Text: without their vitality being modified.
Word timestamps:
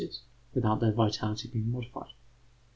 without 0.55 0.79
their 0.79 0.91
vitality 0.91 1.47
being 1.47 1.69
modified. 1.69 2.09